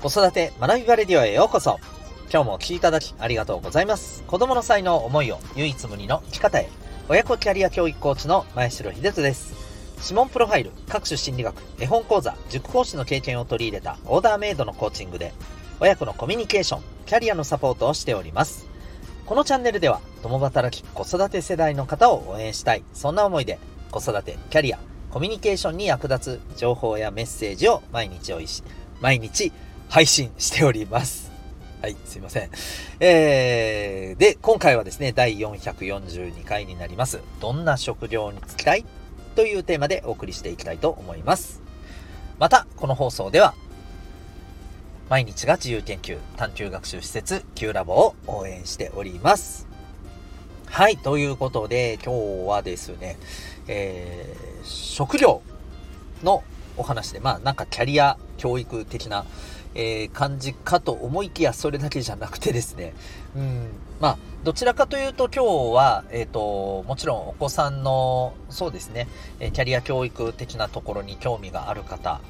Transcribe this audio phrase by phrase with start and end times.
[0.00, 1.78] 子育て学びバレディオへようこそ。
[2.32, 4.22] 今日もお聴きいただきありがとうございます。
[4.26, 6.70] 子供の才能思いを唯一無二の生き方へ。
[7.10, 9.52] 親子キャリア教育コーチの前城秀人です。
[10.02, 15.34] 指紋プロファイル、各種心理学、絵本講座、塾講師の経験を取り入れたオーダーメイドのコーチングで、
[15.80, 18.66] 親子のコミュニケーション、キャリアのサポートをしております。
[19.26, 23.58] このチャンネルでは、共働き子育て世代の方を応援したい、そんな思いで、
[23.90, 24.78] 子育て、キャリア、
[25.10, 28.62] コミュニケーションに役立つ情報やメッセージを毎日おいし、
[29.02, 29.52] 毎日
[29.90, 31.32] 配信しております。
[31.82, 32.50] はい、すいません。
[33.00, 37.18] えー、で、今回はですね、第442回になります。
[37.40, 38.84] どんな食料につきたい？
[39.34, 41.60] というテーマでお送りしていきたいと思います。
[42.38, 43.54] また、この放送では、
[45.08, 49.66] 毎日が自由研究探究学習施設 Q ラボを応援しております。
[50.66, 53.18] はい、ということで、今日はですね、
[53.66, 55.42] えー、食料
[56.22, 56.44] の
[56.76, 59.26] お話で、まあなんかキャリア教育的な、
[59.74, 62.92] えー、感じかと思いきや、それだけじゃなくてですね、
[63.36, 63.68] うん、
[64.00, 69.06] まあ、どちらかというと今日は、えっ、ー、と、もちろんお子さんの、そうですね、
[69.38, 72.20] えキャリア教育的なところに興味がある方、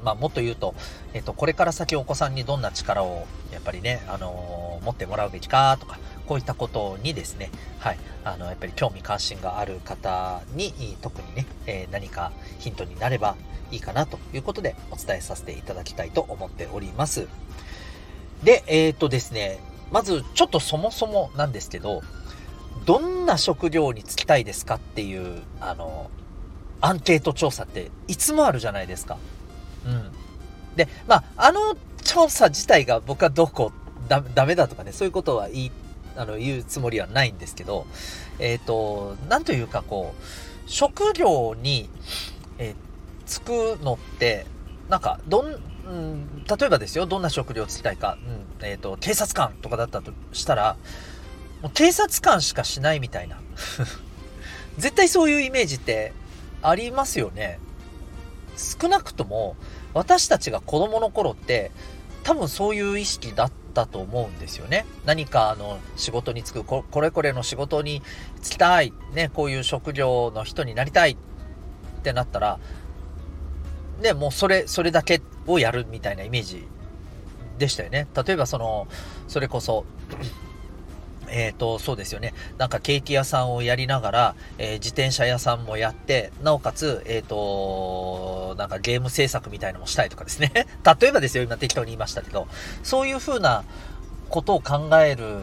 [0.00, 0.74] うん、まあ、もっと言うと、
[1.14, 13.36] えっ、と、これから先お子さんにどんな力を、やっぱりね、あの持ってもらうべきかとか、こういったことにですね、はい、あの、やっぱり興味関心がある方に、特にね、え何かヒントになれば
[13.72, 17.26] いいかなということでお伝えさせていただきたいと思っております。
[18.44, 19.58] で、えっ、ー、とですね、
[19.90, 22.02] まずちょっとそもそもなんですけど、
[22.84, 26.10] どんな食料に就きたいですかっていう、あの、
[26.80, 29.18] アンケート調査っていつもあるじゃないですか。
[29.86, 30.10] うん。
[30.76, 33.72] で、まあ、あの調査自体が僕はどこ
[34.08, 35.72] だ、ダメだとかね、そういうことは言い、
[36.16, 37.86] あの、言うつもりはないんですけど、
[38.38, 40.22] えっ、ー、と、なんというかこう、
[40.66, 41.88] 食料に、
[42.58, 42.91] えー
[43.26, 44.46] つくのって、
[44.88, 48.18] なんか、どん、うん、例えばですよ、どんな食料をつきたいか、
[48.60, 50.76] うん、え、ー、と、警察官とかだったとしたら、
[51.62, 53.40] もう警察官しかしないみたいな。
[54.78, 56.12] 絶対そういうイメージって
[56.62, 57.58] ありますよね。
[58.56, 59.56] 少なくとも、
[59.94, 61.70] 私たちが子供の頃って、
[62.22, 64.86] 多分そういう意識だったと思うんですよね。
[65.04, 68.02] 何かあの仕事に就くこ、これこれの仕事に
[68.42, 71.16] 就きたい、ね、こういう職業の人になりたいっ
[72.02, 72.58] てなったら、
[74.02, 76.66] ね、もうそれ、それだけをやるみたいなイメージ
[77.58, 78.06] でしたよね。
[78.26, 78.88] 例えばその、
[79.28, 79.84] それこそ、
[81.32, 82.34] えっ、ー、と、そうですよね。
[82.58, 90.52] なんかケーキ屋さんをやりながら、えー、自転車屋さんもやって、なおかつ、えっ、ー、と、なんかゲーム制作みたいのもしたいとかですね。
[91.00, 92.46] 例えばですよ、今適当に言いましたけど、
[92.82, 93.64] そういう風な
[94.28, 95.40] ことを考える、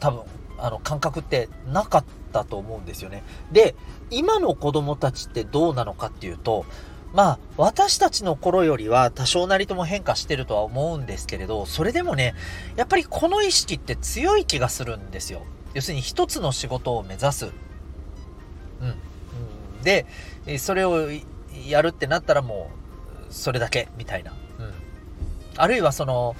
[0.00, 0.22] 多分、
[0.58, 3.22] あの、感覚ってなかったと思うんですよね。
[3.52, 3.76] で、
[4.10, 6.66] 今の子供たちってどうなのかっていうと、
[7.12, 12.34] まあ、私たちの頃よりは多少なりとも変化してるとは思うんですけれど、それでもね、
[12.76, 15.42] やっぱりこの意識って強い気がするんですよ。
[15.74, 17.46] 要するに一つの仕事を目指す。
[17.46, 17.48] う
[19.80, 19.82] ん。
[19.82, 20.06] で、
[20.58, 21.08] それを
[21.66, 22.70] やるってなったらも
[23.28, 24.32] う、それだけ、みたいな。
[24.58, 24.72] うん。
[25.56, 26.36] あるいはその、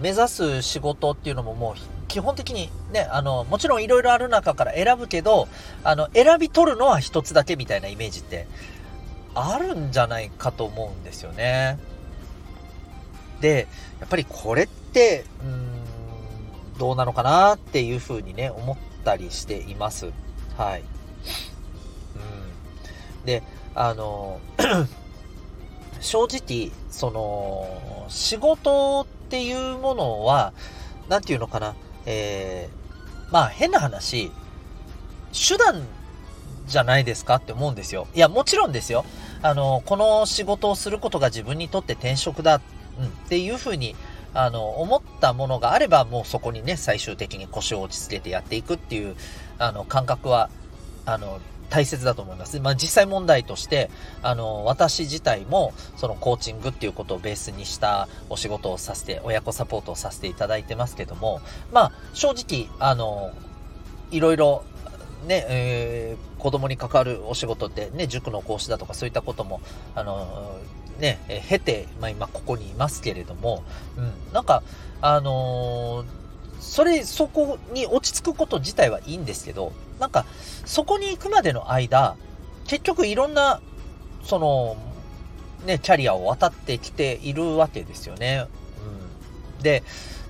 [0.00, 1.74] 目指す仕事っていうのももう
[2.06, 5.48] 基本的にね、あの、もちろんいろいろある中から選ぶけど、
[5.82, 8.46] あの、選び取るのは一つだけみたいなイメージって
[9.34, 11.78] あるんじゃないかと思うんですよね。
[13.40, 13.66] で、
[14.00, 20.12] やっぱりこれって、うーん、どうなのかなっていうふうにね、思ったりしています。
[20.56, 20.80] はい。
[20.80, 23.26] うん。
[23.26, 23.42] で、
[23.74, 24.40] あの、
[26.00, 30.52] 正直、その、仕事っていうものは、
[31.08, 31.74] なんていうのかな、
[32.06, 34.30] えー、まあ変な話、
[35.32, 35.86] 手段
[36.66, 38.06] じゃないですかって思うんですよ。
[38.14, 39.04] いや、もちろんですよ。
[39.42, 42.60] あの、この仕事をすることが自分にとって転職だ、
[42.98, 43.96] うん、っていうふうに、
[44.34, 49.16] あの、思ったものがあれば、もうそこにね、最終的に腰を落ち着けてやっていくっていう、
[49.58, 50.48] あの、感覚は、
[51.04, 51.40] あの、
[51.72, 52.60] 大切だと思います。
[52.60, 53.90] まあ、実際問題として、
[54.22, 61.40] あの、私自体も、そのコーチングっていうことをベースにしたお仕事をさせて、親子サポートをさせていただいてますけども、
[61.72, 63.32] まあ、正直、あの、
[64.10, 64.64] いろいろ
[65.26, 69.60] ね、えー、子供に関わるお仕事ってね、塾の講師だとかそういったことも、
[69.94, 70.58] あの、
[70.98, 73.62] ね、えー、経て、まあ今ここにいますけれども、
[73.96, 74.62] うん、なんか、
[75.00, 76.06] あのー、
[76.60, 80.26] それ、そこに落ち着くこと自体はいいんですけど、なんか、
[80.64, 82.16] そこに行くまでの間、
[82.66, 83.60] 結局いろんな、
[84.24, 84.76] その、
[85.66, 88.46] ね、キャリアを渡ってきているわけですよね。
[89.58, 89.62] うん。
[89.62, 89.82] で、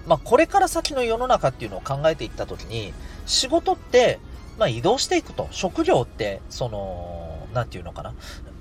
[0.07, 2.93] まあ、これから先の世の中っていうのを考えていったときに、
[3.27, 4.19] 仕事って、
[4.59, 5.49] まあ移動していくと。
[5.51, 8.15] 職業って、その、なんていうのかな。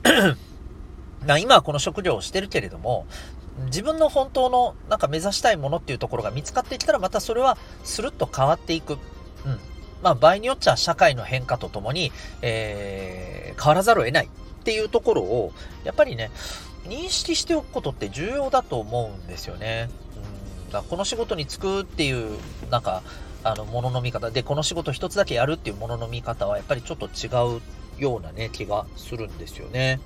[1.26, 3.06] ま今はこの職業をしてるけれども、
[3.66, 8.94] 自分の本当のなんか目指したいものっていうところが見つかってきたらまたそれはスルッと変わっていく。
[8.94, 9.00] うん。
[10.02, 12.12] まあ場合によっちゃ社会の変化とともに、
[12.42, 15.54] えー、変わらざるを得ないっていうところを、
[15.84, 16.32] やっぱりね、
[16.86, 19.90] 認識しておくことって重要だと思うんですよね。
[20.66, 20.72] うん。
[20.72, 22.38] だこの仕事に就くっていう、
[22.70, 23.04] なんか、
[23.44, 27.28] あの、ものの見方で、この仕事一つだけやるっていうものの見方は、やっぱりちょっと違
[27.58, 27.62] う
[28.02, 30.00] ようなね、気がするんですよね。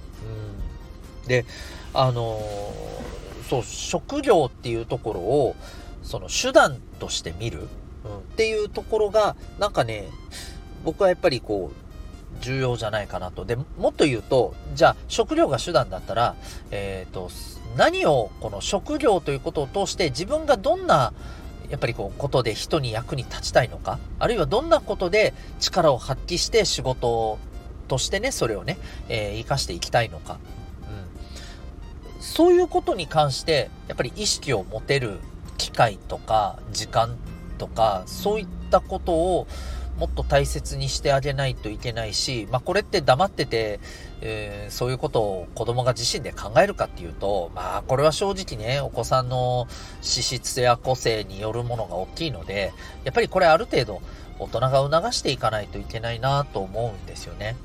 [1.24, 1.28] うん。
[1.28, 1.46] で、
[1.94, 5.56] あのー、そう、職業っていうところを、
[6.04, 7.68] その手段として見る、
[8.06, 10.08] うん、っていうところが、なんかね、
[10.84, 11.86] 僕はやっぱりこう、
[12.42, 13.46] 重要じゃないかなと。
[13.46, 16.36] で、もっと言うと、じゃあ、食料が手段だったら、
[16.72, 17.30] えっ、ー、と、
[17.78, 21.14] 何をこの職業ということを通して自分がどんな
[21.70, 27.38] やっぱりこう、ことで人に役に立ちたいのか、あるいはどんなことで力を発揮して仕事
[27.88, 28.78] としてね、それをね、
[29.10, 30.40] えー、活かしていきたいのか？
[32.16, 32.22] うん。
[32.22, 35.20] そういうことに関して、やっぱり意識を持てる
[35.58, 37.16] 機会とか、時間
[37.58, 39.48] とか、そういったことを、
[39.98, 43.80] もっと大切にしてあげないといけないし、まあこれって黙ってて、
[44.22, 49.68] えー、そういうことを子供が自身で考えるかっていうと、まあこれは正直ね、お子さんの
[50.02, 54.02] 資質や個性によるものが大きいので、やっぱりこれある程度
[54.40, 57.56] 大人が促していかないといけないなと思うんですよね。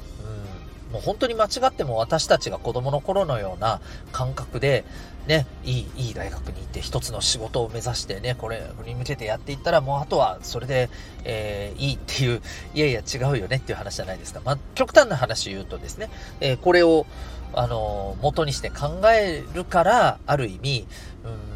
[0.92, 3.80] もう本当に間違っても私たちが子供の頃のような
[4.12, 4.84] 感覚で、
[5.26, 10.90] ね、いい、いい大学に行って一つの仕事を目指してね、これに向けてやっていったらもうあとはそれで、
[11.24, 12.42] えー、いいっていう、
[12.74, 14.40] いやいや違うよねっていう話じゃないですか。
[14.44, 16.10] まあ、極端な話言うとですね、
[16.40, 17.06] えー、これを、
[17.52, 20.86] あのー、元にして考えるから、ある意味、
[21.24, 21.49] うん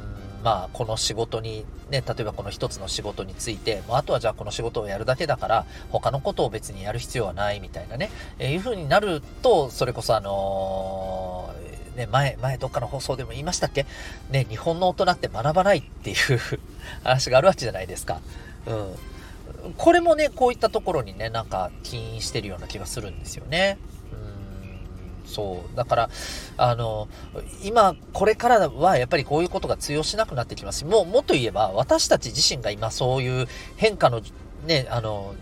[0.44, 13.86] まあ、この仕事に、ね、例えばこの一つの仕事について、もうあとはじゃあこの仕事をやるだけだから、他のことを別にやる必要はないみたいなね、えー、いう風になると、それこそあのー、ね、前、前どっかの放送でも言いましたっけ？
[14.28, 16.16] ね、日本の大人って学ばないっていう
[17.02, 18.20] 話があるわけじゃないですか。
[18.66, 18.94] うん。
[19.78, 23.78] これもね、こういったところにね、なんか起因してるような気がするんですよね。
[25.34, 25.76] そう。
[25.76, 26.10] だから、
[26.56, 27.08] あの、
[27.62, 34.22] 今、これからはやっぱりこういうことが通用しなくなってきますし、もう、もっと言えば、私たち自身が今そういう変化の、
[34.66, 35.34] ね、あの、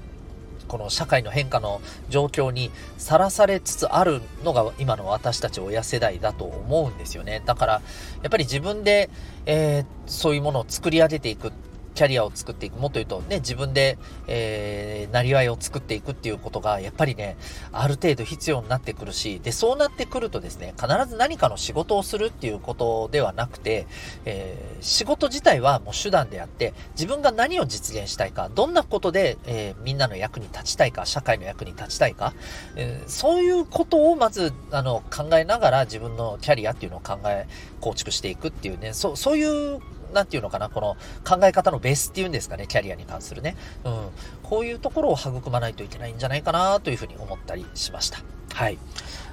[0.68, 7.42] この社会の変化の状況にさらされつつあるのが今の私たち親世代だと思うんですよね。
[7.44, 7.80] だから、や
[8.28, 9.10] っぱり自分で、
[9.44, 11.52] えー、そういうものを作り上げていく
[11.94, 12.78] キャリアを作っていく。
[12.78, 17.36] もっと言うとね、自分で、えー、なりわいを作っていくっていうことが、やっぱりね、
[17.72, 23.86] ある程度必要になってくるし、で、そうなってくるとですね、必ず何かの仕事をするっていうことではなくて、
[24.24, 32.34] えー、仕事自体はもう手段であって、自分が何を実現したいか、どんなことで、えー、みんなの役に立ちたいか、社会の役に立ちたいか、
[32.76, 37.46] えー、そういうことをまず、あの、考えながら自分のキャリアっていうのを考え、
[37.80, 39.80] 構築していくっていうね、そう、そういう
[40.12, 43.56] なんていうのかな、この考え方のベースっていうんですかね、キャリアに関するね。
[43.84, 44.08] うん。
[44.42, 48.20] こういうところを育まないといけないんじゃないかなというふうに思ったりしました。
[48.52, 48.78] はい。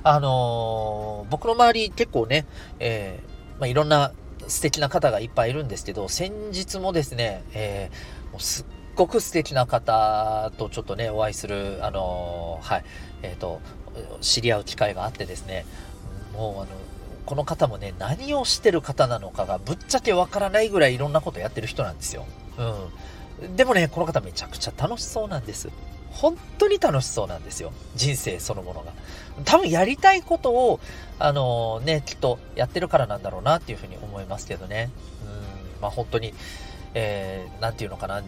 [0.04, 2.46] あのー、僕の周り結構ね、
[2.80, 4.14] えー、まあ、いろんな
[4.48, 8.66] 素敵な方がいっぱいいるんですけど、先日もですね、えー、もうすっ
[8.96, 12.84] ごく素敵な方とちょっとね、お会いする、あのー、はい、
[13.22, 13.62] えっ、と、
[14.22, 15.66] 知り合う機会があってですね、
[16.33, 16.68] もうあの、
[17.30, 22.26] この方もね、何をしてる方なのかがぶっちゃけわからないぐらいいろんなことやってる人なんですよ。
[22.57, 23.56] うん。
[23.56, 25.69] でもね、この方めちゃくちゃ楽しそうなんです。
[26.09, 27.71] 本当に楽しそうなんですよ。
[27.95, 28.94] 人生そのものが。
[29.45, 30.80] 多分やりたいことを、
[31.19, 34.90] あのー、ね、きっとやってるからなんだろうなっていうふうに思いますけどね。
[35.21, 36.33] うん、まあ本当に、
[36.95, 38.24] えー、ていうのかな。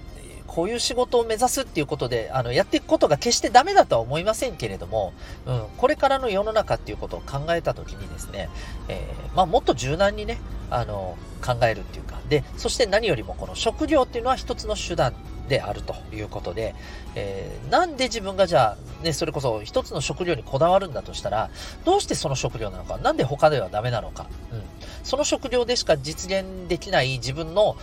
[0.52, 5.14] こういう仕事を目指すっていうことで、あの、やっていくことが決してダメだとは思いませんけれども、
[5.46, 8.50] うん、これからの世の中っていうことを考えたときにですね、
[8.90, 10.40] えー、まあ、もっと柔軟にね、
[10.70, 15.14] あの、考えるっていうか、で、そして何よりもこの職業っていうのは一つの手段
[15.48, 16.76] であるということで、
[17.16, 21.50] えー、なんで自分がじゃあ、ね、それこそ一つの職業にこだわるんだとしたら、
[21.86, 24.64] どうしてその職業なのか、なんで他ではダメなのか、うん、
[25.04, 27.76] その職業でしか実現できない自分の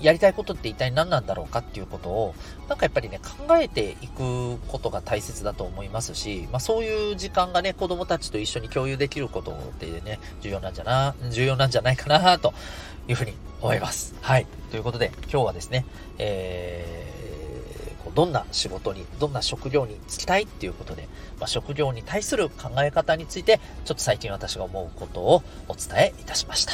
[0.00, 2.34] やりたいことって一体何なんだろうかっていうことを、
[2.68, 12.52] なんかやっぱりね、考えていくことが大切だと思いますし、まあそういう時間がね、子供たちと一緒に共有できることってね、重要なんじゃな、重要なんじゃないかな、と
[13.08, 14.14] いうふうに思います。
[14.20, 14.46] はい。
[14.70, 15.84] ということで、今日はですね、
[16.18, 17.21] えー、
[18.10, 26.72] どんな仕事に、どんな職業に就きたいっていうことで、まあ、職業に対する考え方について、ちょっと最近私が思うことをお伝えいたしました。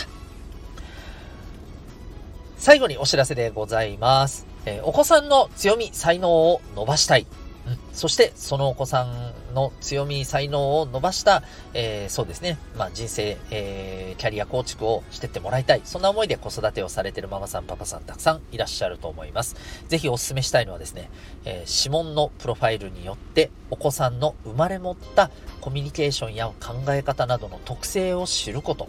[2.57, 4.47] 最後にお知らせでございます。
[4.67, 7.27] えー、お子さんの強み、才能を伸ばしたい。
[7.93, 11.43] そして、そのお子さんの強み、才能を伸ばした、
[11.75, 15.83] えー、そうですね、まあ、人生、えー、キャリア構築をしてってもらいたい。
[15.85, 19.57] そんな思いで子育てをされているママさん、パパさん、たくさんいらっしゃると思います。
[19.89, 21.11] ぜひお勧めしたいのはですね、
[21.45, 28.89] えー、指紋のプロファイルによって、お子さんの生まれ持ったコミュニケーションや考え方などの特性を知ること。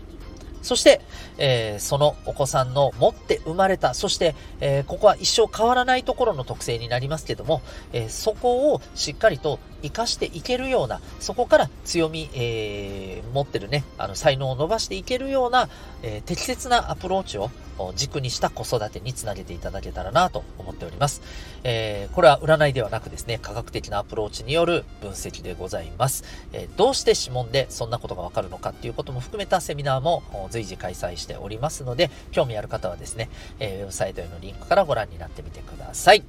[0.61, 1.01] そして、
[1.37, 7.61] えー、そのお子さんの持って生まれた、そして、えー、ここは一生変わらないところの特性になりますけども、
[7.93, 15.69] えー、そこをしっかりと活かしていけるような、そこから強み、えー、持ってるね、あの、才能を伸ばしていけるような、
[16.03, 17.49] えー、適切なアプローチを
[17.95, 21.21] 軸にした子育てにつなげていただけたらなと思っております。
[21.63, 26.25] えー、これは占いではなくですね、科学的なアプローチによる分析でございます。
[26.51, 33.29] えー、どうして指紋でそんなことがわかるのかっていうことも含めたセミナーも随時開催しておりますので、興味ある方はですね、
[33.59, 36.23] えー、ウェブサイトへのリンクからご覧になってみてください。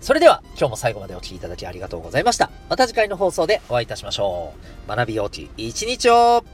[0.00, 2.50] それでは、今日も最後までお聴きいただきありがとうございました。
[2.68, 4.52] また次回の放送でお会いいたしましょ
[4.86, 4.88] う。
[4.88, 6.44] 学びようき一日を